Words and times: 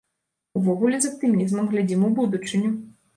Увогуле, 0.59 0.99
з 1.03 1.09
аптымізмам 1.11 1.67
глядзім 1.73 2.07
у 2.09 2.09
будучыню. 2.21 2.73